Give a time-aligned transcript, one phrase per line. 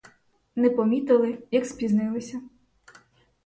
[0.55, 2.41] Не помітили, як спізнилися.